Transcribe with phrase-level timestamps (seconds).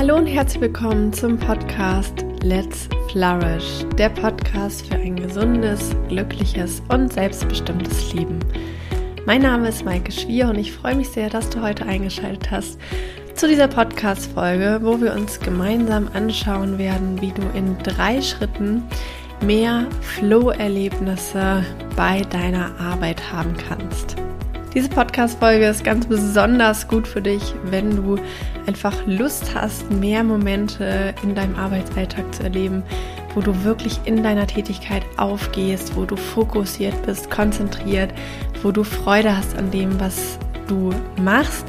[0.00, 7.12] Hallo und herzlich willkommen zum Podcast Let's Flourish, der Podcast für ein gesundes, glückliches und
[7.12, 8.38] selbstbestimmtes Leben.
[9.26, 12.80] Mein Name ist Maike Schwier und ich freue mich sehr, dass du heute eingeschaltet hast
[13.34, 18.84] zu dieser Podcast-Folge, wo wir uns gemeinsam anschauen werden, wie du in drei Schritten
[19.42, 21.62] mehr Flow-Erlebnisse
[21.94, 24.16] bei deiner Arbeit haben kannst.
[24.72, 28.16] Diese Podcast-Folge ist ganz besonders gut für dich, wenn du
[28.66, 32.82] einfach Lust hast, mehr Momente in deinem Arbeitsalltag zu erleben,
[33.34, 38.12] wo du wirklich in deiner Tätigkeit aufgehst, wo du fokussiert bist, konzentriert,
[38.62, 40.90] wo du Freude hast an dem, was du
[41.22, 41.66] machst.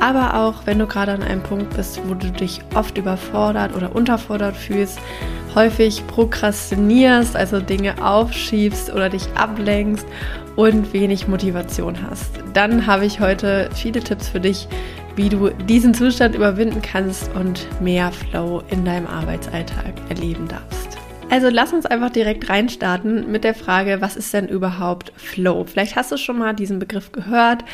[0.00, 3.94] Aber auch wenn du gerade an einem Punkt bist, wo du dich oft überfordert oder
[3.94, 4.98] unterfordert fühlst,
[5.54, 10.06] häufig prokrastinierst, also Dinge aufschiebst oder dich ablenkst
[10.56, 12.30] und wenig Motivation hast.
[12.54, 14.68] Dann habe ich heute viele Tipps für dich,
[15.16, 20.79] wie du diesen Zustand überwinden kannst und mehr Flow in deinem Arbeitsalltag erleben darfst.
[21.30, 25.64] Also lass uns einfach direkt reinstarten mit der Frage, was ist denn überhaupt Flow?
[25.64, 27.64] Vielleicht hast du schon mal diesen Begriff gehört.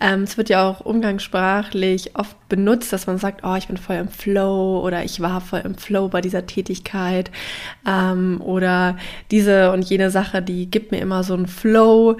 [0.00, 3.96] Ähm, es wird ja auch umgangssprachlich oft benutzt, dass man sagt, oh, ich bin voll
[3.96, 7.30] im Flow oder ich war voll im Flow bei dieser Tätigkeit
[7.86, 8.96] ähm, oder
[9.30, 12.16] diese und jene Sache, die gibt mir immer so einen Flow.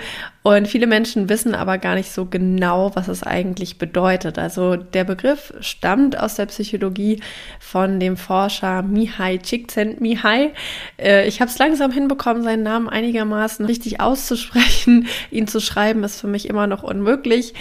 [0.46, 4.38] Und viele Menschen wissen aber gar nicht so genau, was es eigentlich bedeutet.
[4.38, 7.22] Also der Begriff stammt aus der Psychologie
[7.58, 10.50] von dem Forscher Mihai Csikszentmihalyi.
[10.98, 15.06] Äh, ich habe es langsam hinbekommen, seinen Namen einigermaßen richtig auszusprechen.
[15.30, 17.54] Ihn zu schreiben ist für mich immer noch unmöglich.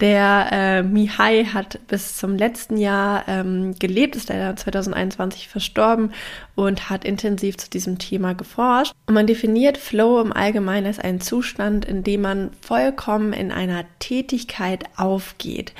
[0.00, 6.12] Der äh, Mihai hat bis zum letzten Jahr ähm, gelebt, ist leider 2021 verstorben
[6.54, 8.92] und hat intensiv zu diesem Thema geforscht.
[9.06, 13.84] Und man definiert Flow im Allgemeinen als einen Zustand, in dem man vollkommen in einer
[13.98, 15.72] Tätigkeit aufgeht.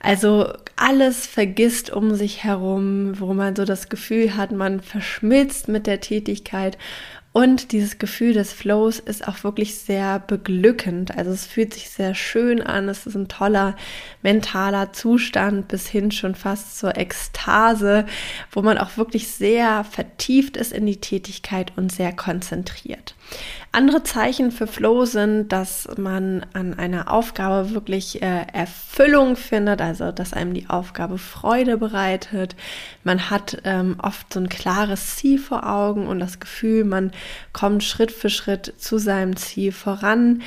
[0.00, 5.86] Also alles vergisst um sich herum, wo man so das Gefühl hat, man verschmilzt mit
[5.86, 6.78] der Tätigkeit
[7.32, 11.16] und dieses Gefühl des Flows ist auch wirklich sehr beglückend.
[11.16, 12.88] Also es fühlt sich sehr schön an.
[12.88, 13.76] Es ist ein toller
[14.22, 18.04] mentaler Zustand bis hin schon fast zur Ekstase,
[18.50, 23.14] wo man auch wirklich sehr vertieft ist in die Tätigkeit und sehr konzentriert.
[23.72, 30.10] Andere Zeichen für Flow sind, dass man an einer Aufgabe wirklich äh, Erfüllung findet, also
[30.10, 32.56] dass einem die Aufgabe Freude bereitet.
[33.04, 37.12] Man hat ähm, oft so ein klares Ziel vor Augen und das Gefühl, man
[37.52, 40.42] kommt Schritt für Schritt zu seinem Ziel voran.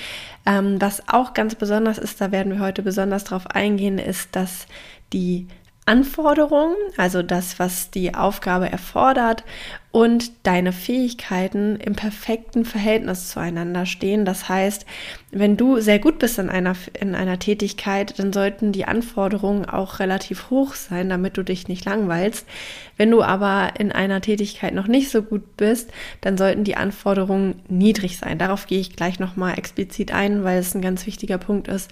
[0.46, 4.68] Ähm, was auch ganz besonders ist, da werden wir heute besonders drauf eingehen, ist, dass
[5.14, 5.48] die
[5.86, 9.44] Anforderungen, also das, was die Aufgabe erfordert
[9.92, 14.24] und deine Fähigkeiten im perfekten Verhältnis zueinander stehen.
[14.24, 14.86] Das heißt,
[15.32, 20.00] wenn du sehr gut bist in einer, in einer Tätigkeit, dann sollten die Anforderungen auch
[20.00, 22.48] relativ hoch sein, damit du dich nicht langweilst.
[22.96, 27.62] Wenn du aber in einer Tätigkeit noch nicht so gut bist, dann sollten die Anforderungen
[27.68, 28.40] niedrig sein.
[28.40, 31.92] Darauf gehe ich gleich nochmal explizit ein, weil es ein ganz wichtiger Punkt ist,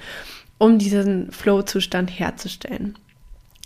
[0.57, 2.95] um diesen Flow-Zustand herzustellen.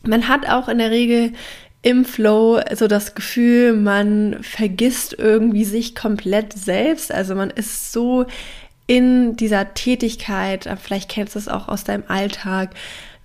[0.08, 1.34] Man hat auch in der Regel
[1.82, 7.12] im Flow so das Gefühl, man vergisst irgendwie sich komplett selbst.
[7.12, 8.26] Also man ist so
[8.88, 12.72] in dieser Tätigkeit, vielleicht kennst du es auch aus deinem Alltag,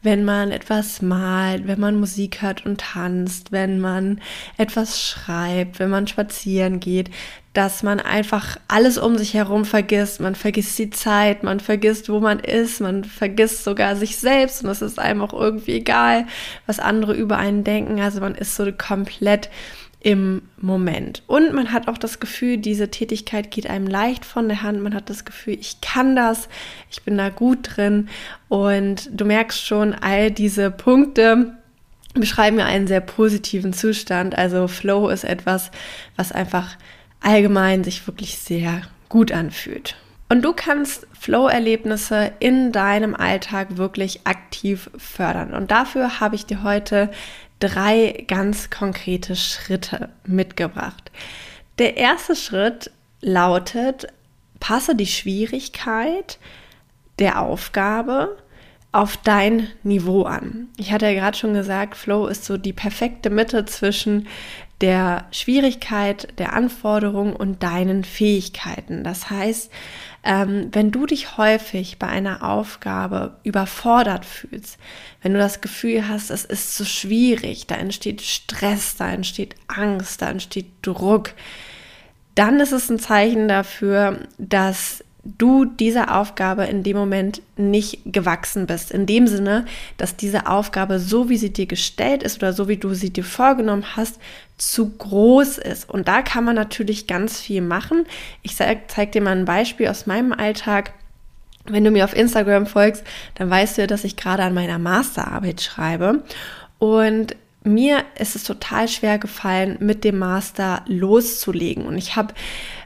[0.02, 4.20] wenn man etwas malt, wenn man Musik hört und tanzt, wenn man
[4.56, 7.10] etwas schreibt, wenn man spazieren geht,
[7.52, 10.20] dass man einfach alles um sich herum vergisst.
[10.20, 14.70] Man vergisst die Zeit, man vergisst, wo man ist, man vergisst sogar sich selbst und
[14.70, 16.26] es ist einem auch irgendwie egal,
[16.66, 18.00] was andere über einen denken.
[18.00, 19.50] Also man ist so komplett
[20.02, 21.22] im Moment.
[21.26, 24.80] Und man hat auch das Gefühl, diese Tätigkeit geht einem leicht von der Hand.
[24.80, 26.48] Man hat das Gefühl, ich kann das,
[26.90, 28.08] ich bin da gut drin.
[28.48, 31.54] Und du merkst schon, all diese Punkte
[32.14, 34.38] beschreiben ja einen sehr positiven Zustand.
[34.38, 35.70] Also Flow ist etwas,
[36.16, 36.76] was einfach
[37.20, 39.96] allgemein sich wirklich sehr gut anfühlt.
[40.28, 45.52] Und du kannst Flow-Erlebnisse in deinem Alltag wirklich aktiv fördern.
[45.52, 47.10] Und dafür habe ich dir heute
[47.58, 51.10] drei ganz konkrete Schritte mitgebracht.
[51.78, 52.90] Der erste Schritt
[53.20, 54.06] lautet,
[54.60, 56.38] passe die Schwierigkeit
[57.18, 58.38] der Aufgabe
[58.92, 60.68] auf dein Niveau an.
[60.76, 64.26] Ich hatte ja gerade schon gesagt, Flow ist so die perfekte Mitte zwischen
[64.80, 69.04] der Schwierigkeit, der Anforderung und deinen Fähigkeiten.
[69.04, 69.70] Das heißt,
[70.22, 74.78] ähm, wenn du dich häufig bei einer Aufgabe überfordert fühlst,
[75.22, 80.22] wenn du das Gefühl hast, es ist zu schwierig, da entsteht Stress, da entsteht Angst,
[80.22, 81.32] da entsteht Druck,
[82.34, 88.66] dann ist es ein Zeichen dafür, dass du dieser Aufgabe in dem Moment nicht gewachsen
[88.66, 88.90] bist.
[88.90, 92.78] In dem Sinne, dass diese Aufgabe, so wie sie dir gestellt ist oder so wie
[92.78, 94.18] du sie dir vorgenommen hast,
[94.56, 95.88] zu groß ist.
[95.88, 98.06] Und da kann man natürlich ganz viel machen.
[98.42, 100.92] Ich zeige zeig dir mal ein Beispiel aus meinem Alltag.
[101.66, 105.60] Wenn du mir auf Instagram folgst, dann weißt du dass ich gerade an meiner Masterarbeit
[105.60, 106.24] schreibe.
[106.78, 111.84] Und mir ist es total schwer gefallen, mit dem Master loszulegen.
[111.84, 112.32] Und ich habe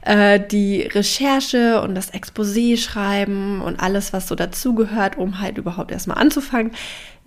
[0.05, 5.91] äh, die Recherche und das Exposé schreiben und alles, was so dazugehört, um halt überhaupt
[5.91, 6.73] erstmal anzufangen,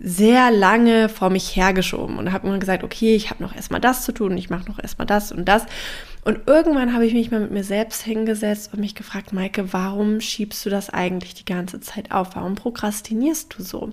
[0.00, 4.04] sehr lange vor mich hergeschoben und habe immer gesagt, okay, ich habe noch erstmal das
[4.04, 5.66] zu tun, ich mache noch erstmal das und das.
[6.24, 10.20] Und irgendwann habe ich mich mal mit mir selbst hingesetzt und mich gefragt, Maike, warum
[10.20, 12.36] schiebst du das eigentlich die ganze Zeit auf?
[12.36, 13.92] Warum prokrastinierst du so?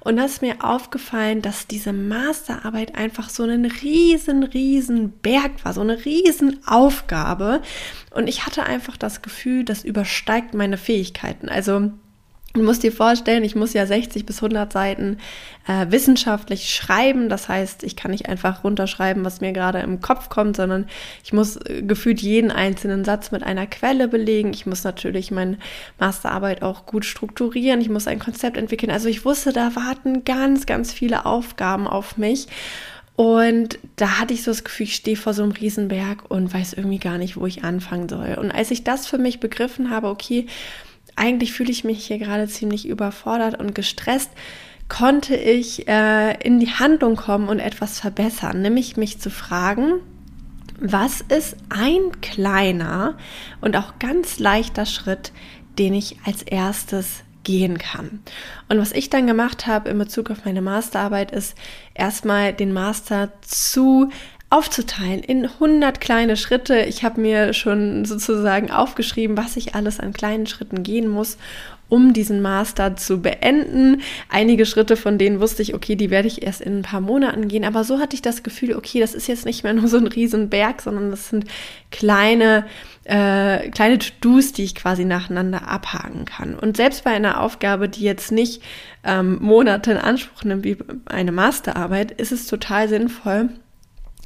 [0.00, 5.72] Und da ist mir aufgefallen, dass diese Masterarbeit einfach so ein riesen, riesen Berg war,
[5.72, 7.62] so eine riesen Aufgabe.
[8.18, 11.48] Und ich hatte einfach das Gefühl, das übersteigt meine Fähigkeiten.
[11.48, 11.92] Also
[12.54, 15.18] Du musst dir vorstellen, ich muss ja 60 bis 100 Seiten
[15.68, 17.28] äh, wissenschaftlich schreiben.
[17.28, 20.86] Das heißt, ich kann nicht einfach runterschreiben, was mir gerade im Kopf kommt, sondern
[21.22, 24.52] ich muss äh, gefühlt jeden einzelnen Satz mit einer Quelle belegen.
[24.52, 25.58] Ich muss natürlich meine
[26.00, 27.80] Masterarbeit auch gut strukturieren.
[27.80, 28.90] Ich muss ein Konzept entwickeln.
[28.90, 32.48] Also ich wusste, da warten ganz, ganz viele Aufgaben auf mich.
[33.18, 36.74] Und da hatte ich so das Gefühl, ich stehe vor so einem Riesenberg und weiß
[36.74, 38.36] irgendwie gar nicht, wo ich anfangen soll.
[38.40, 40.46] Und als ich das für mich begriffen habe, okay,
[41.16, 44.30] eigentlich fühle ich mich hier gerade ziemlich überfordert und gestresst,
[44.88, 49.94] konnte ich äh, in die Handlung kommen und etwas verbessern, nämlich mich zu fragen,
[50.78, 53.16] was ist ein kleiner
[53.60, 55.32] und auch ganz leichter Schritt,
[55.76, 58.20] den ich als erstes gehen kann.
[58.68, 61.56] Und was ich dann gemacht habe in Bezug auf meine Masterarbeit ist
[61.94, 64.10] erstmal den Master zu
[64.50, 66.80] aufzuteilen in 100 kleine Schritte.
[66.80, 71.36] Ich habe mir schon sozusagen aufgeschrieben, was ich alles an kleinen Schritten gehen muss,
[71.90, 74.00] um diesen Master zu beenden.
[74.30, 77.48] Einige Schritte von denen wusste ich, okay, die werde ich erst in ein paar Monaten
[77.48, 77.64] gehen.
[77.64, 80.06] Aber so hatte ich das Gefühl, okay, das ist jetzt nicht mehr nur so ein
[80.06, 81.44] Riesenberg, sondern das sind
[81.90, 82.64] kleine,
[83.04, 86.54] äh, kleine To-Dos, die ich quasi nacheinander abhaken kann.
[86.54, 88.62] Und selbst bei einer Aufgabe, die jetzt nicht
[89.04, 93.50] ähm, Monate in Anspruch nimmt wie eine Masterarbeit, ist es total sinnvoll,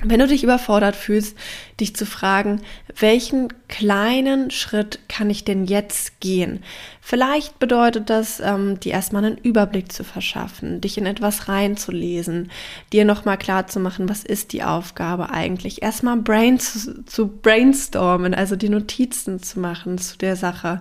[0.02, 1.36] wenn du dich überfordert fühlst,
[1.78, 2.62] dich zu fragen,
[2.98, 6.62] welchen kleinen Schritt kann ich denn jetzt gehen?
[7.04, 12.48] Vielleicht bedeutet das, ähm, dir erstmal einen Überblick zu verschaffen, dich in etwas reinzulesen,
[12.92, 15.82] dir nochmal klar zu machen, was ist die Aufgabe eigentlich?
[15.82, 20.78] Erstmal brain zu, zu brainstormen, also die Notizen zu machen zu der Sache.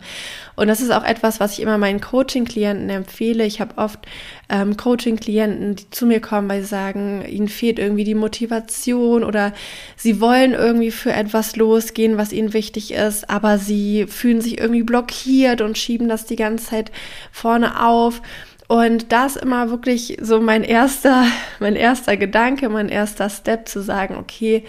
[0.56, 3.44] Und das ist auch etwas, was ich immer meinen Coaching-Klienten empfehle.
[3.44, 4.06] Ich habe oft
[4.47, 9.53] ähm, Coaching-Klienten, die zu mir kommen, weil sie sagen, ihnen fehlt irgendwie die Motivation oder
[9.95, 14.83] sie wollen irgendwie für etwas losgehen, was ihnen wichtig ist, aber sie fühlen sich irgendwie
[14.83, 16.92] blockiert und schieben das die ganze Zeit
[17.31, 18.22] vorne auf.
[18.68, 21.25] Und das immer wirklich so mein erster,
[21.60, 24.63] mein erster Gedanke, mein erster Step zu sagen, okay,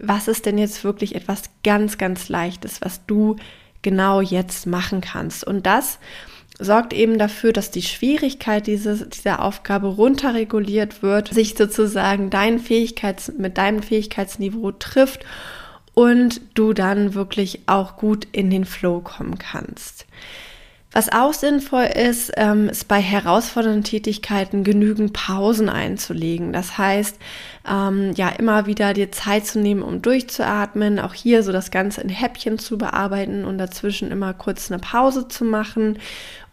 [0.00, 3.36] was ist denn jetzt wirklich etwas ganz, ganz Leichtes, was du
[3.82, 5.44] genau jetzt machen kannst?
[5.44, 5.98] Und das
[6.58, 13.32] sorgt eben dafür, dass die Schwierigkeit dieses, dieser Aufgabe runterreguliert wird, sich sozusagen dein Fähigkeits,
[13.36, 15.24] mit deinem Fähigkeitsniveau trifft
[15.94, 20.06] und du dann wirklich auch gut in den Flow kommen kannst.
[20.96, 26.52] Was auch sinnvoll ist, ähm, ist bei herausfordernden Tätigkeiten genügend Pausen einzulegen.
[26.52, 27.18] Das heißt,
[27.68, 32.00] ähm, ja, immer wieder dir Zeit zu nehmen, um durchzuatmen, auch hier so das Ganze
[32.00, 35.98] in Häppchen zu bearbeiten und dazwischen immer kurz eine Pause zu machen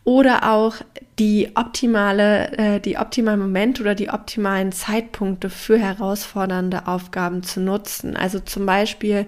[0.05, 0.73] oder auch
[1.21, 8.17] die optimale, äh, die optimalen Momente oder die optimalen Zeitpunkte für herausfordernde Aufgaben zu nutzen.
[8.17, 9.27] Also zum Beispiel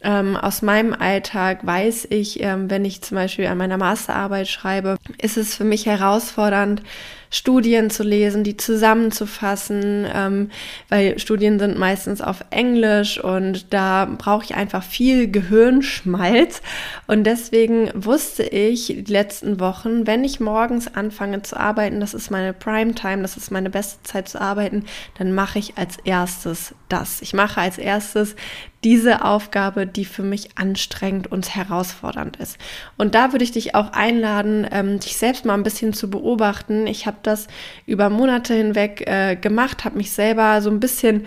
[0.00, 4.96] ähm, aus meinem Alltag weiß ich, ähm, wenn ich zum Beispiel an meiner Masterarbeit schreibe,
[5.20, 6.82] ist es für mich herausfordernd,
[7.30, 10.50] Studien zu lesen, die zusammenzufassen, ähm,
[10.88, 16.62] weil Studien sind meistens auf Englisch und da brauche ich einfach viel Gehirnschmalz.
[17.06, 22.30] Und deswegen wusste ich die letzten Wochen, wenn ich morgens anfange zu arbeiten, das ist
[22.30, 24.84] meine Primetime, das ist meine beste Zeit zu arbeiten,
[25.18, 27.20] dann mache ich als erstes das.
[27.22, 28.36] Ich mache als erstes
[28.84, 32.58] diese Aufgabe, die für mich anstrengend und herausfordernd ist.
[32.96, 36.86] Und da würde ich dich auch einladen, ähm, dich selbst mal ein bisschen zu beobachten.
[36.86, 37.48] Ich habe das
[37.86, 41.26] über Monate hinweg äh, gemacht, habe mich selber so ein bisschen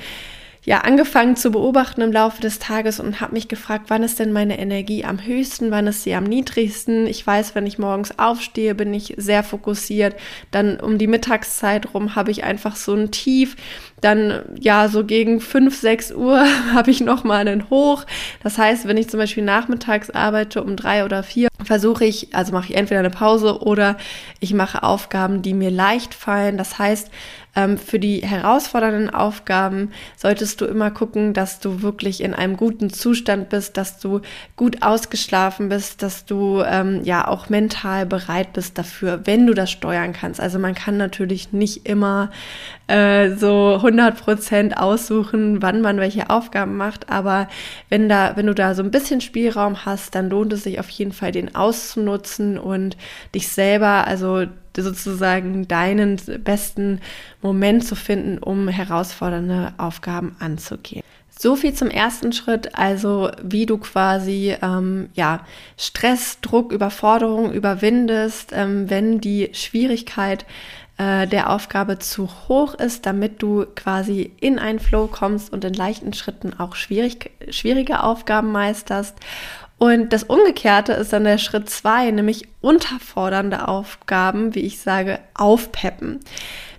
[0.63, 4.31] ja angefangen zu beobachten im Laufe des Tages und habe mich gefragt, wann ist denn
[4.31, 7.07] meine Energie am höchsten, wann ist sie am niedrigsten.
[7.07, 10.15] Ich weiß, wenn ich morgens aufstehe, bin ich sehr fokussiert.
[10.51, 13.55] Dann um die Mittagszeit rum habe ich einfach so ein Tief.
[14.01, 16.43] Dann ja, so gegen 5, 6 Uhr
[16.73, 18.05] habe ich nochmal einen Hoch.
[18.43, 22.51] Das heißt, wenn ich zum Beispiel nachmittags arbeite um drei oder vier, versuche ich, also
[22.53, 23.97] mache ich entweder eine Pause oder
[24.39, 26.57] ich mache Aufgaben, die mir leicht fallen.
[26.57, 27.11] Das heißt,
[27.55, 32.89] ähm, für die herausfordernden Aufgaben solltest du immer gucken, dass du wirklich in einem guten
[32.89, 34.21] Zustand bist, dass du
[34.55, 39.69] gut ausgeschlafen bist, dass du ähm, ja auch mental bereit bist dafür, wenn du das
[39.69, 40.39] steuern kannst.
[40.39, 42.31] Also man kann natürlich nicht immer
[42.87, 47.47] äh, so 100 Prozent aussuchen, wann man welche Aufgaben macht, aber
[47.89, 50.89] wenn da, wenn du da so ein bisschen Spielraum hast, dann lohnt es sich auf
[50.89, 52.97] jeden Fall, den auszunutzen und
[53.35, 54.45] dich selber, also
[54.75, 57.01] sozusagen deinen besten
[57.41, 61.03] Moment zu finden, um herausfordernde Aufgaben anzugehen.
[61.37, 65.45] So viel zum ersten Schritt, also wie du quasi ähm, ja,
[65.75, 70.45] Stress, Druck, Überforderung überwindest, ähm, wenn die Schwierigkeit
[71.01, 75.73] äh, der Aufgabe zu hoch ist, damit du quasi in einen Flow kommst und in
[75.73, 79.15] leichten Schritten auch schwierig, schwierige Aufgaben meisterst.
[79.81, 86.19] Und das Umgekehrte ist dann der Schritt zwei, nämlich unterfordernde Aufgaben, wie ich sage, aufpeppen.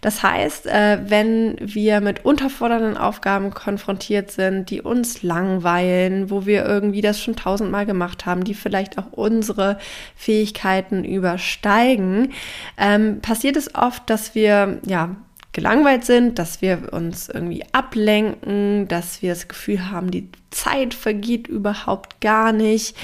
[0.00, 6.64] Das heißt, äh, wenn wir mit unterfordernden Aufgaben konfrontiert sind, die uns langweilen, wo wir
[6.64, 9.78] irgendwie das schon tausendmal gemacht haben, die vielleicht auch unsere
[10.14, 12.32] Fähigkeiten übersteigen,
[12.78, 15.16] ähm, passiert es oft, dass wir ja
[15.52, 21.48] gelangweilt sind, dass wir uns irgendwie ablenken, dass wir das Gefühl haben, die Zeit vergeht
[21.48, 22.96] überhaupt gar nicht.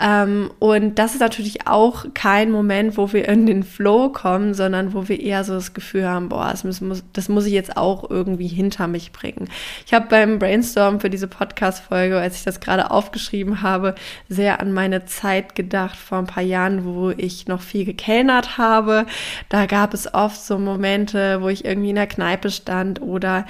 [0.00, 4.92] Ähm, und das ist natürlich auch kein Moment, wo wir in den Flow kommen, sondern
[4.92, 8.08] wo wir eher so das Gefühl haben, boah, das muss, das muss ich jetzt auch
[8.08, 9.48] irgendwie hinter mich bringen.
[9.86, 13.96] Ich habe beim Brainstorm für diese Podcast-Folge, als ich das gerade aufgeschrieben habe,
[14.28, 19.06] sehr an meine Zeit gedacht vor ein paar Jahren, wo ich noch viel gekellnert habe.
[19.48, 23.46] Da gab es oft so Momente, wo ich irgendwie in der Kneipe stand oder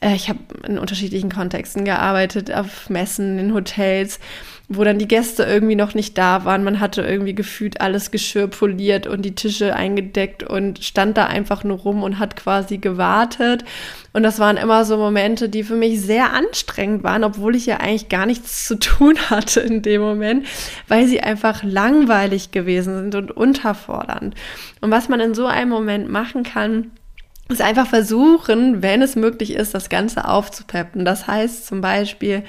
[0.00, 4.20] äh, ich habe in unterschiedlichen Kontexten gearbeitet, auf Messen, in Hotels
[4.76, 6.64] wo dann die Gäste irgendwie noch nicht da waren.
[6.64, 11.64] Man hatte irgendwie gefühlt alles Geschirr poliert und die Tische eingedeckt und stand da einfach
[11.64, 13.64] nur rum und hat quasi gewartet.
[14.12, 17.78] Und das waren immer so Momente, die für mich sehr anstrengend waren, obwohl ich ja
[17.78, 20.46] eigentlich gar nichts zu tun hatte in dem Moment,
[20.88, 24.34] weil sie einfach langweilig gewesen sind und unterfordernd.
[24.80, 26.90] Und was man in so einem Moment machen kann,
[27.52, 31.04] ist einfach versuchen, wenn es möglich ist, das Ganze aufzupeppen.
[31.04, 32.44] Das heißt zum Beispiel,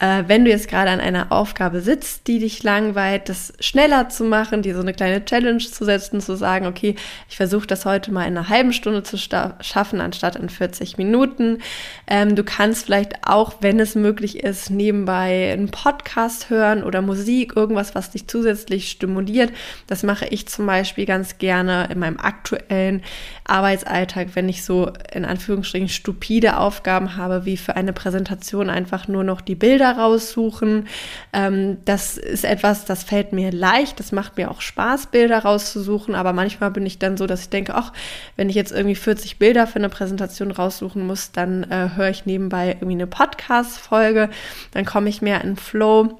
[0.00, 4.24] äh, wenn du jetzt gerade an einer Aufgabe sitzt, die dich langweilt, das schneller zu
[4.24, 6.96] machen, dir so eine kleine Challenge zu setzen, zu sagen, okay,
[7.28, 11.58] ich versuche das heute mal in einer halben Stunde zu schaffen, anstatt in 40 Minuten.
[12.06, 17.54] Ähm, du kannst vielleicht auch, wenn es möglich ist, nebenbei einen Podcast hören oder Musik,
[17.54, 19.52] irgendwas, was dich zusätzlich stimuliert.
[19.86, 23.02] Das mache ich zum Beispiel ganz gerne in meinem aktuellen
[23.44, 29.24] Arbeitsalltag, wenn ich so in Anführungsstrichen stupide Aufgaben habe, wie für eine Präsentation einfach nur
[29.24, 30.88] noch die Bilder raussuchen.
[31.32, 34.00] Ähm, das ist etwas, das fällt mir leicht.
[34.00, 36.14] Das macht mir auch Spaß, Bilder rauszusuchen.
[36.14, 37.92] Aber manchmal bin ich dann so, dass ich denke, ach,
[38.36, 42.26] wenn ich jetzt irgendwie 40 Bilder für eine Präsentation raussuchen muss, dann äh, höre ich
[42.26, 44.30] nebenbei irgendwie eine Podcast-Folge.
[44.72, 46.18] Dann komme ich mehr in Flow.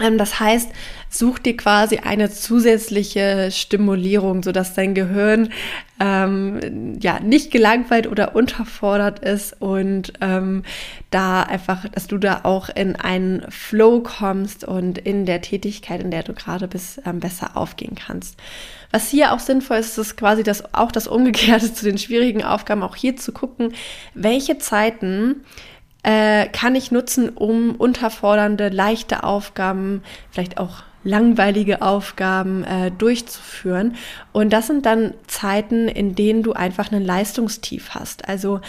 [0.00, 0.70] Ähm, das heißt,
[1.08, 5.50] such dir quasi eine zusätzliche Stimulierung, sodass dein Gehirn
[6.00, 10.64] ähm, ja nicht gelangweilt oder unterfordert ist und ähm,
[11.10, 16.10] da einfach, dass du da auch in einen Flow kommst und in der Tätigkeit, in
[16.10, 18.36] der du gerade bist, ähm, besser aufgehen kannst.
[18.90, 22.82] Was hier auch sinnvoll ist, ist quasi das, auch das Umgekehrte zu den schwierigen Aufgaben,
[22.82, 23.72] auch hier zu gucken,
[24.14, 25.44] welche Zeiten
[26.04, 33.96] äh, kann ich nutzen, um unterfordernde, leichte Aufgaben, vielleicht auch langweilige Aufgaben äh, durchzuführen.
[34.32, 38.28] Und das sind dann Zeiten, in denen du einfach einen Leistungstief hast.
[38.28, 38.60] Also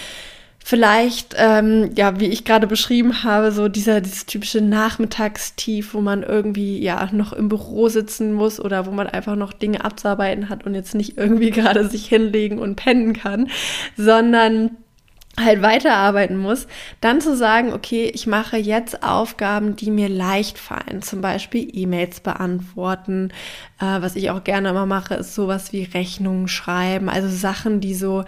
[0.63, 6.23] vielleicht, ähm, ja, wie ich gerade beschrieben habe, so dieser dieses typische Nachmittagstief, wo man
[6.23, 10.65] irgendwie ja noch im Büro sitzen muss oder wo man einfach noch Dinge abzuarbeiten hat
[10.65, 13.49] und jetzt nicht irgendwie gerade sich hinlegen und pennen kann,
[13.95, 14.71] sondern
[15.39, 16.67] halt weiterarbeiten muss,
[17.01, 22.21] dann zu sagen, okay, ich mache jetzt Aufgaben, die mir leicht fallen, zum Beispiel E-Mails
[22.21, 23.31] beantworten.
[23.79, 27.95] Äh, was ich auch gerne immer mache, ist sowas wie Rechnungen schreiben, also Sachen, die
[27.95, 28.23] so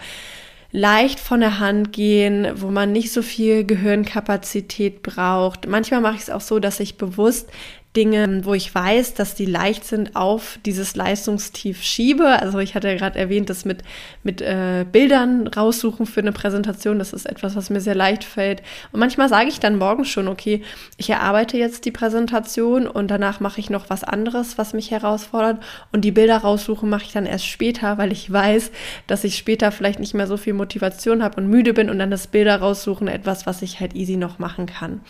[0.70, 5.66] leicht von der Hand gehen, wo man nicht so viel Gehirnkapazität braucht.
[5.66, 7.50] Manchmal mache ich es auch so, dass ich bewusst
[7.98, 12.28] Dinge, wo ich weiß, dass die leicht sind, auf dieses Leistungstief schiebe.
[12.28, 13.82] Also ich hatte ja gerade erwähnt, das mit,
[14.22, 17.00] mit äh, Bildern raussuchen für eine Präsentation.
[17.00, 18.62] Das ist etwas, was mir sehr leicht fällt.
[18.92, 20.62] Und manchmal sage ich dann morgens schon, okay,
[20.96, 25.60] ich erarbeite jetzt die Präsentation und danach mache ich noch was anderes, was mich herausfordert.
[25.90, 28.70] Und die Bilder raussuchen mache ich dann erst später, weil ich weiß,
[29.08, 32.12] dass ich später vielleicht nicht mehr so viel Motivation habe und müde bin und dann
[32.12, 35.00] das Bilder raussuchen etwas, was ich halt easy noch machen kann.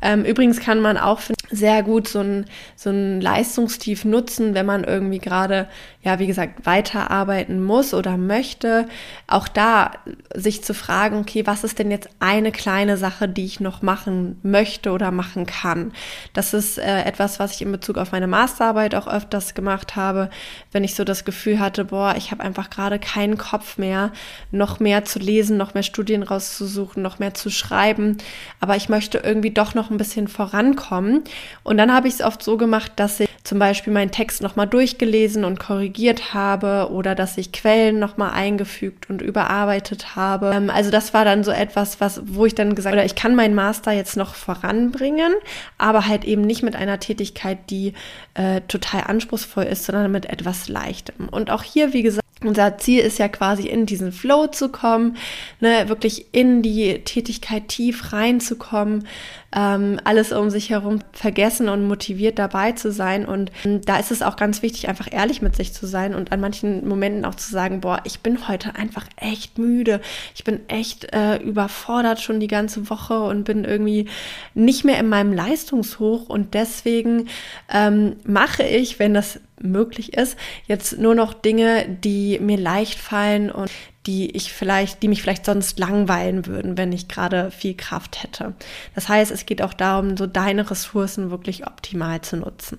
[0.00, 1.20] Ähm, übrigens kann man auch
[1.52, 5.68] sehr gut so ein, so ein Leistungstief nutzen, wenn man irgendwie gerade,
[6.04, 8.88] ja, wie gesagt, weiterarbeiten muss oder möchte.
[9.28, 9.92] Auch da
[10.34, 14.40] sich zu fragen, okay, was ist denn jetzt eine kleine Sache, die ich noch machen
[14.42, 15.92] möchte oder machen kann?
[16.32, 20.28] Das ist äh, etwas, was ich in Bezug auf meine Masterarbeit auch öfters gemacht habe,
[20.72, 24.10] wenn ich so das Gefühl hatte, boah, ich habe einfach gerade keinen Kopf mehr,
[24.50, 28.18] noch mehr zu lesen, noch mehr Studien rauszusuchen, noch mehr zu schreiben,
[28.58, 31.22] aber ich möchte irgendwie doch noch ein bisschen vorankommen.
[31.62, 34.66] Und dann habe ich es oft so gemacht, dass ich zum Beispiel meinen Text nochmal
[34.66, 40.52] durchgelesen und korrigiert habe oder dass ich Quellen nochmal eingefügt und überarbeitet habe.
[40.54, 43.34] Ähm, also das war dann so etwas, was, wo ich dann gesagt habe, ich kann
[43.34, 45.32] meinen Master jetzt noch voranbringen,
[45.76, 47.94] aber halt eben nicht mit einer Tätigkeit, die
[48.34, 51.28] äh, total anspruchsvoll ist, sondern mit etwas Leichtem.
[51.28, 55.16] Und auch hier, wie gesagt, unser Ziel ist ja quasi in diesen Flow zu kommen,
[55.60, 59.06] ne, wirklich in die Tätigkeit tief reinzukommen,
[59.54, 63.26] ähm, alles um sich herum vergessen und motiviert dabei zu sein.
[63.26, 66.32] Und ähm, da ist es auch ganz wichtig, einfach ehrlich mit sich zu sein und
[66.32, 70.00] an manchen Momenten auch zu sagen, boah, ich bin heute einfach echt müde.
[70.34, 74.08] Ich bin echt äh, überfordert schon die ganze Woche und bin irgendwie
[74.54, 76.28] nicht mehr in meinem Leistungshoch.
[76.28, 77.28] Und deswegen
[77.72, 83.50] ähm, mache ich, wenn das möglich ist, jetzt nur noch Dinge, die mir leicht fallen
[83.50, 83.70] und
[84.06, 88.54] die ich vielleicht, die mich vielleicht sonst langweilen würden, wenn ich gerade viel Kraft hätte.
[88.94, 92.78] Das heißt, es geht auch darum, so deine Ressourcen wirklich optimal zu nutzen.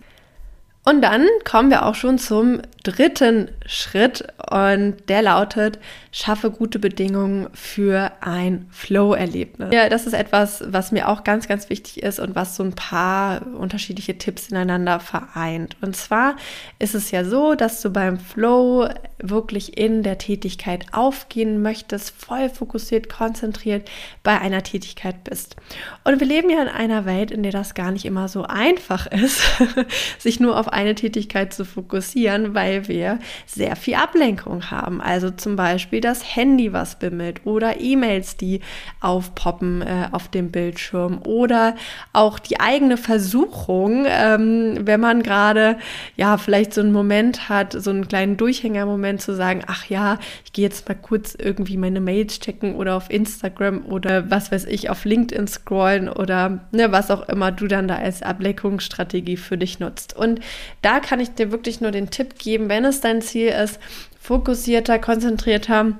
[0.86, 5.80] Und dann kommen wir auch schon zum dritten Schritt und der lautet,
[6.12, 9.74] schaffe gute Bedingungen für ein Flow-Erlebnis.
[9.74, 12.74] Ja, das ist etwas, was mir auch ganz, ganz wichtig ist und was so ein
[12.74, 15.78] paar unterschiedliche Tipps ineinander vereint.
[15.82, 16.36] Und zwar
[16.80, 22.50] ist es ja so, dass du beim Flow wirklich in der Tätigkeit aufgehen möchtest, voll
[22.50, 23.90] fokussiert, konzentriert
[24.22, 25.56] bei einer Tätigkeit bist.
[26.04, 29.08] Und wir leben ja in einer Welt, in der das gar nicht immer so einfach
[29.08, 29.42] ist,
[30.20, 35.02] sich nur auf eine Tätigkeit zu fokussieren, weil wir sehr viel Ablenkung haben.
[35.02, 38.62] Also zum Beispiel das Handy, was bimmelt oder E-Mails, die
[39.00, 41.76] aufpoppen äh, auf dem Bildschirm oder
[42.12, 45.78] auch die eigene Versuchung, ähm, wenn man gerade
[46.16, 50.54] ja vielleicht so einen Moment hat, so einen kleinen Durchhängermoment zu sagen, ach ja, ich
[50.54, 54.90] gehe jetzt mal kurz irgendwie meine Mails checken oder auf Instagram oder was weiß ich,
[54.90, 59.80] auf LinkedIn scrollen oder ne, was auch immer du dann da als Ablenkungsstrategie für dich
[59.80, 60.16] nutzt.
[60.16, 60.40] Und
[60.82, 63.80] da kann ich dir wirklich nur den Tipp geben, wenn es dein Ziel ist,
[64.20, 65.94] fokussierter, konzentrierter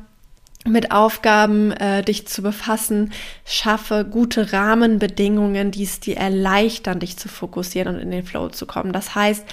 [0.66, 3.12] mit Aufgaben äh, dich zu befassen,
[3.46, 8.66] schaffe gute Rahmenbedingungen, die es dir erleichtern, dich zu fokussieren und in den Flow zu
[8.66, 8.94] kommen.
[8.94, 9.46] Das heißt,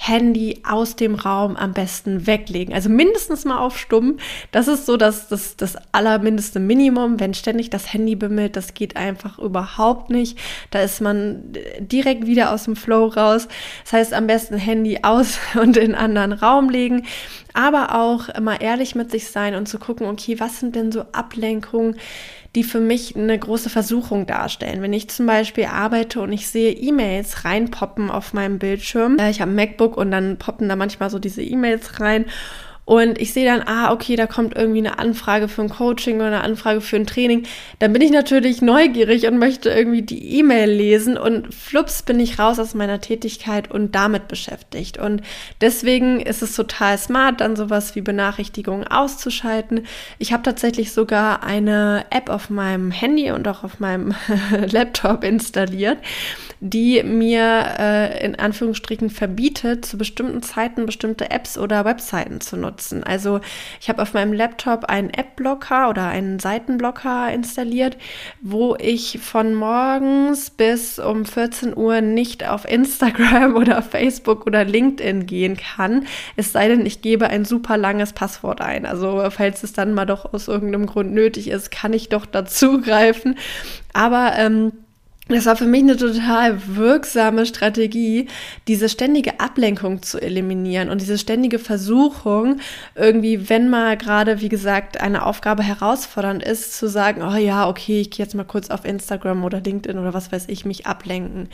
[0.00, 2.72] Handy aus dem Raum am besten weglegen.
[2.72, 4.18] Also mindestens mal auf Stumm.
[4.52, 7.18] Das ist so das, das, das allermindeste Minimum.
[7.18, 10.38] Wenn ständig das Handy bimmelt, das geht einfach überhaupt nicht.
[10.70, 13.48] Da ist man direkt wieder aus dem Flow raus.
[13.82, 17.04] Das heißt, am besten Handy aus und in einen anderen Raum legen.
[17.52, 21.06] Aber auch immer ehrlich mit sich sein und zu gucken, okay, was sind denn so
[21.10, 21.96] Ablenkungen,
[22.54, 24.80] die für mich eine große Versuchung darstellen.
[24.82, 29.40] Wenn ich zum Beispiel arbeite und ich sehe E-Mails reinpoppen auf meinem Bildschirm, äh, ich
[29.40, 32.24] habe ein MacBook und dann poppen da manchmal so diese E-Mails rein
[32.88, 36.28] und ich sehe dann, ah, okay, da kommt irgendwie eine Anfrage für ein Coaching oder
[36.28, 37.42] eine Anfrage für ein Training,
[37.80, 42.38] dann bin ich natürlich neugierig und möchte irgendwie die E-Mail lesen und flups bin ich
[42.38, 44.96] raus aus meiner Tätigkeit und damit beschäftigt.
[44.96, 45.20] Und
[45.60, 49.84] deswegen ist es total smart, dann sowas wie Benachrichtigungen auszuschalten.
[50.18, 54.14] Ich habe tatsächlich sogar eine App auf meinem Handy und auch auf meinem
[54.70, 55.98] Laptop installiert,
[56.60, 62.77] die mir äh, in Anführungsstrichen verbietet, zu bestimmten Zeiten bestimmte Apps oder Webseiten zu nutzen
[62.78, 63.02] nutzen.
[63.04, 63.40] Also
[63.80, 67.96] ich habe auf meinem Laptop einen App-Blocker oder einen Seitenblocker installiert,
[68.40, 75.26] wo ich von morgens bis um 14 Uhr nicht auf Instagram oder Facebook oder LinkedIn
[75.26, 76.06] gehen kann.
[76.36, 78.86] Es sei denn, ich gebe ein super langes Passwort ein.
[78.86, 83.36] Also falls es dann mal doch aus irgendeinem Grund nötig ist, kann ich doch dazugreifen.
[83.92, 84.72] Aber ähm,
[85.28, 88.28] das war für mich eine total wirksame Strategie,
[88.66, 92.60] diese ständige Ablenkung zu eliminieren und diese ständige Versuchung,
[92.94, 98.00] irgendwie, wenn mal gerade, wie gesagt, eine Aufgabe herausfordernd ist, zu sagen, oh ja, okay,
[98.00, 101.50] ich gehe jetzt mal kurz auf Instagram oder LinkedIn oder was weiß ich, mich ablenken.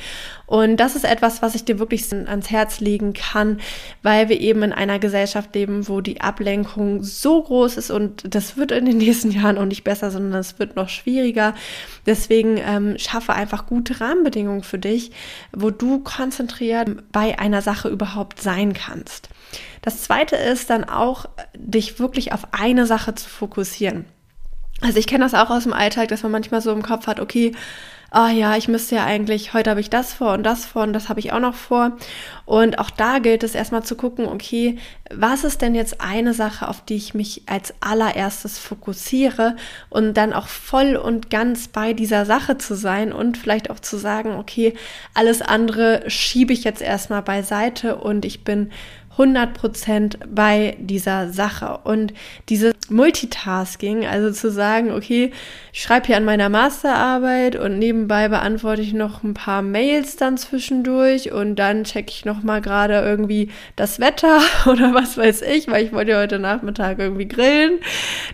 [0.46, 3.58] Und das ist etwas, was ich dir wirklich ans Herz legen kann,
[4.02, 8.56] weil wir eben in einer Gesellschaft leben, wo die Ablenkung so groß ist und das
[8.56, 11.54] wird in den nächsten Jahren auch nicht besser, sondern es wird noch schwieriger.
[12.06, 15.12] Deswegen ähm, schaffe einfach gute Rahmenbedingungen für dich,
[15.52, 19.28] wo du konzentriert bei einer Sache überhaupt sein kannst.
[19.82, 24.06] Das zweite ist dann auch, dich wirklich auf eine Sache zu fokussieren.
[24.80, 27.20] Also ich kenne das auch aus dem Alltag, dass man manchmal so im Kopf hat,
[27.20, 27.52] okay,
[28.14, 30.92] ah ja, ich müsste ja eigentlich, heute habe ich das vor und das vor und
[30.92, 31.96] das habe ich auch noch vor.
[32.46, 34.78] Und auch da gilt es erstmal zu gucken, okay,
[35.12, 39.56] was ist denn jetzt eine Sache, auf die ich mich als allererstes fokussiere
[39.90, 43.96] und dann auch voll und ganz bei dieser Sache zu sein und vielleicht auch zu
[43.96, 44.74] sagen, okay,
[45.14, 48.70] alles andere schiebe ich jetzt erstmal beiseite und ich bin
[49.16, 51.78] 100% bei dieser Sache.
[51.84, 52.12] Und
[52.48, 55.32] dieses Multitasking, also zu sagen, okay,
[55.72, 60.36] ich schreibe hier an meiner Masterarbeit und nebenbei beantworte ich noch ein paar Mails dann
[60.36, 65.68] zwischendurch und dann checke ich noch mal gerade irgendwie das Wetter oder was weiß ich,
[65.68, 67.80] weil ich wollte heute Nachmittag irgendwie grillen.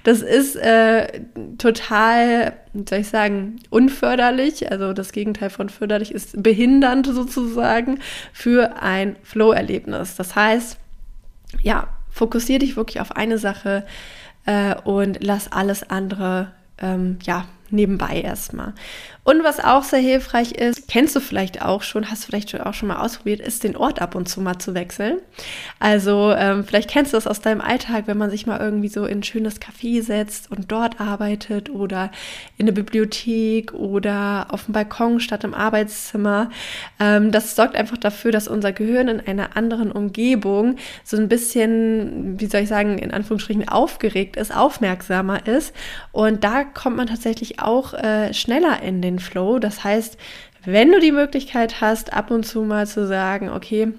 [0.05, 1.21] Das ist äh,
[1.59, 4.71] total, soll ich sagen, unförderlich.
[4.71, 8.01] Also das Gegenteil von förderlich ist behindernd sozusagen
[8.33, 10.17] für ein Flow-Erlebnis.
[10.17, 10.79] Das heißt,
[11.63, 13.85] ja, fokussiere dich wirklich auf eine Sache
[14.47, 18.75] äh, und lass alles andere ähm, ja nebenbei erstmal.
[19.23, 22.75] Und was auch sehr hilfreich ist, kennst du vielleicht auch schon, hast du vielleicht auch
[22.75, 25.19] schon mal ausprobiert, ist den Ort ab und zu mal zu wechseln.
[25.79, 29.05] Also ähm, vielleicht kennst du das aus deinem Alltag, wenn man sich mal irgendwie so
[29.05, 32.11] in ein schönes Café setzt und dort arbeitet oder
[32.57, 36.51] in eine Bibliothek oder auf dem Balkon statt im Arbeitszimmer.
[36.99, 42.41] Ähm, das sorgt einfach dafür, dass unser Gehirn in einer anderen Umgebung so ein bisschen,
[42.41, 45.75] wie soll ich sagen, in Anführungsstrichen aufgeregt ist, aufmerksamer ist.
[46.11, 49.59] Und da kommt man tatsächlich auch äh, schneller in den Flow.
[49.59, 50.19] Das heißt,
[50.65, 53.93] wenn du die Möglichkeit hast, ab und zu mal zu sagen, okay,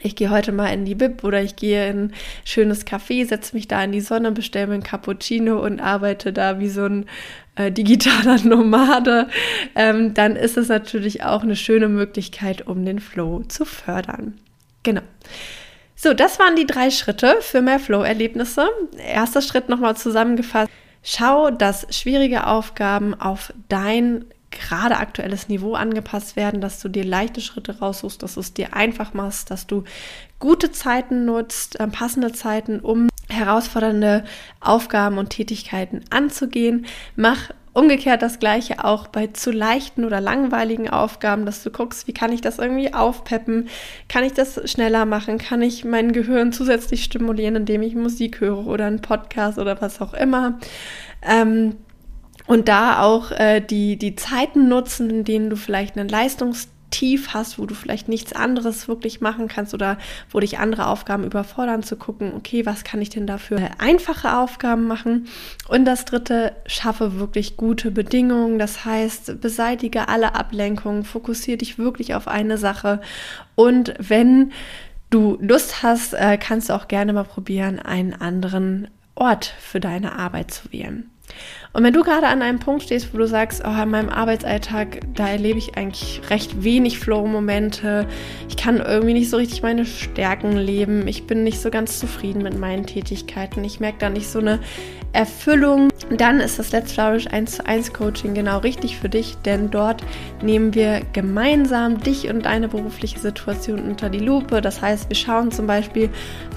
[0.00, 2.14] ich gehe heute mal in die Bib oder ich gehe in ein
[2.44, 6.58] schönes Café, setze mich da in die Sonne, bestelle mir ein Cappuccino und arbeite da
[6.58, 7.06] wie so ein
[7.56, 9.28] äh, digitaler Nomade,
[9.74, 14.38] ähm, dann ist es natürlich auch eine schöne Möglichkeit, um den Flow zu fördern.
[14.82, 15.02] Genau.
[15.94, 18.68] So, das waren die drei Schritte für mehr Flow-Erlebnisse.
[18.98, 20.70] Erster Schritt nochmal zusammengefasst.
[21.02, 27.40] Schau, dass schwierige Aufgaben auf dein gerade aktuelles Niveau angepasst werden, dass du dir leichte
[27.40, 29.84] Schritte raussuchst, dass du es dir einfach machst, dass du
[30.38, 34.24] gute Zeiten nutzt, äh, passende Zeiten, um herausfordernde
[34.60, 36.86] Aufgaben und Tätigkeiten anzugehen.
[37.16, 42.12] Mach Umgekehrt das gleiche auch bei zu leichten oder langweiligen Aufgaben, dass du guckst, wie
[42.12, 43.68] kann ich das irgendwie aufpeppen?
[44.08, 45.38] Kann ich das schneller machen?
[45.38, 50.02] Kann ich mein Gehirn zusätzlich stimulieren, indem ich Musik höre oder einen Podcast oder was
[50.02, 50.58] auch immer?
[51.22, 51.76] Ähm,
[52.46, 57.34] und da auch äh, die, die Zeiten nutzen, in denen du vielleicht einen Leistungs tief
[57.34, 59.98] hast, wo du vielleicht nichts anderes wirklich machen kannst oder
[60.30, 64.86] wo dich andere Aufgaben überfordern, zu gucken, okay, was kann ich denn dafür einfache Aufgaben
[64.86, 65.26] machen?
[65.66, 68.60] Und das dritte, schaffe wirklich gute Bedingungen.
[68.60, 73.00] Das heißt, beseitige alle Ablenkungen, fokussiere dich wirklich auf eine Sache.
[73.56, 74.52] Und wenn
[75.10, 80.18] du Lust hast, äh, kannst du auch gerne mal probieren, einen anderen Ort für deine
[80.18, 81.10] Arbeit zu wählen.
[81.74, 85.00] Und wenn du gerade an einem Punkt stehst, wo du sagst, oh, in meinem Arbeitsalltag,
[85.14, 88.06] da erlebe ich eigentlich recht wenig Flow-Momente,
[88.48, 92.42] ich kann irgendwie nicht so richtig meine Stärken leben, ich bin nicht so ganz zufrieden
[92.42, 94.60] mit meinen Tätigkeiten, ich merke da nicht so eine
[95.14, 99.70] Erfüllung, dann ist das Let's Flourish 1 zu 1 Coaching genau richtig für dich, denn
[99.70, 100.02] dort
[100.42, 104.60] nehmen wir gemeinsam dich und deine berufliche Situation unter die Lupe.
[104.62, 106.08] Das heißt, wir schauen zum Beispiel,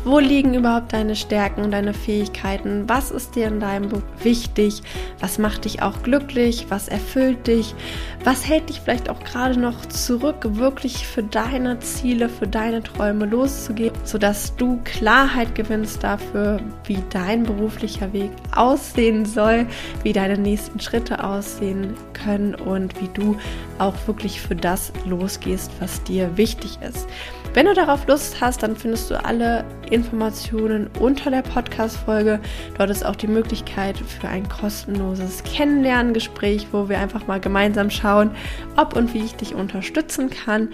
[0.05, 4.81] wo liegen überhaupt deine Stärken und deine Fähigkeiten, was ist dir in deinem Beruf wichtig,
[5.19, 7.75] was macht dich auch glücklich, was erfüllt dich,
[8.23, 13.25] was hält dich vielleicht auch gerade noch zurück, wirklich für deine Ziele, für deine Träume
[13.25, 19.65] loszugehen, sodass du Klarheit gewinnst dafür, wie dein beruflicher Weg aussehen soll,
[20.03, 23.37] wie deine nächsten Schritte aussehen können und wie du
[23.79, 27.07] auch wirklich für das losgehst, was dir wichtig ist.
[27.55, 32.41] Wenn du darauf Lust hast, dann findest du alle Informationen unter der Podcast-Folge.
[32.77, 38.31] Dort ist auch die Möglichkeit für ein kostenloses Kennenlerngespräch, wo wir einfach mal gemeinsam schauen,
[38.75, 40.67] ob und wie ich dich unterstützen kann.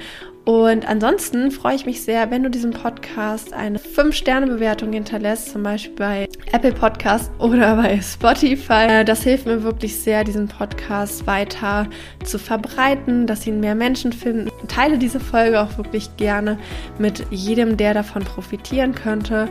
[0.43, 5.95] Und ansonsten freue ich mich sehr, wenn du diesem Podcast eine 5-Sterne-Bewertung hinterlässt, zum Beispiel
[5.95, 9.05] bei Apple Podcast oder bei Spotify.
[9.05, 11.87] Das hilft mir wirklich sehr, diesen Podcast weiter
[12.23, 14.50] zu verbreiten, dass ihn mehr Menschen finden.
[14.67, 16.57] Teile diese Folge auch wirklich gerne
[16.97, 19.49] mit jedem, der davon profitieren könnte.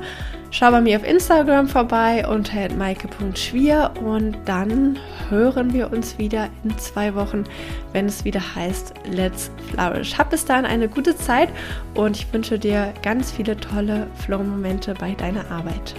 [0.52, 6.76] Schau bei mir auf Instagram vorbei unter maike.schwier und dann hören wir uns wieder in
[6.76, 7.44] zwei Wochen,
[7.92, 10.18] wenn es wieder heißt Let's Flourish.
[10.18, 11.50] Hab bis dahin eine gute Zeit
[11.94, 15.94] und ich wünsche dir ganz viele tolle Flow-Momente bei deiner Arbeit.